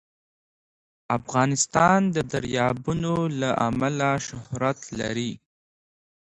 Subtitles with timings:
[1.17, 5.31] افغانستان د دریابونه له امله شهرت لري.